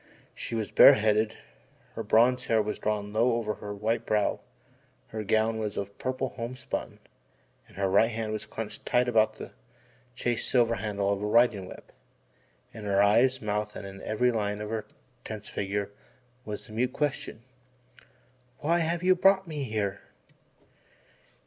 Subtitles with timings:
[0.33, 1.37] She was bare headed,
[1.93, 4.39] her bronze hair was drawn low over her white brow,
[5.09, 6.97] her gown was of purple home spun,
[7.67, 9.51] and her right hand was clenched tight about the
[10.15, 11.91] chased silver handle of a riding whip,
[12.73, 14.87] and in eyes, mouth, and in every line of her
[15.23, 15.91] tense figure
[16.45, 17.43] was the mute question:
[18.57, 21.37] "Why have you brought me here?" [Illustration: "Why have you brought me here?"